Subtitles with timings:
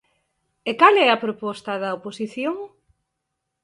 [0.69, 2.55] ¿E cal é a proposta da oposición?